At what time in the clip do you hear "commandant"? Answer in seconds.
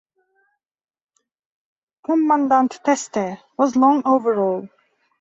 2.03-2.79